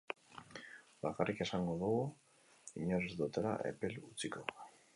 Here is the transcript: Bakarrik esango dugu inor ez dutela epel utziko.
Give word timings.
Bakarrik 1.07 1.43
esango 1.45 1.75
dugu 1.83 2.01
inor 2.85 3.07
ez 3.11 3.15
dutela 3.23 3.53
epel 3.73 3.95
utziko. 4.09 4.47